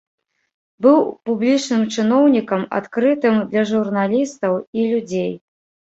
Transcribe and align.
Быў 0.85 0.95
публічным 1.29 1.83
чыноўнікам, 1.95 2.61
адкрытым 2.79 3.35
для 3.53 3.63
журналістаў 3.73 4.53
і 4.59 4.79
людзей. 4.95 5.33